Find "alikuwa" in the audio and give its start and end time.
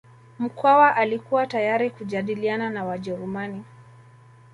0.95-1.47